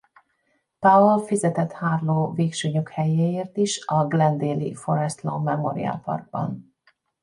[0.81, 6.75] Powell fizetett Harlow végső nyughelyéért is a glendale-i Forest Lawn Memorial Parkban.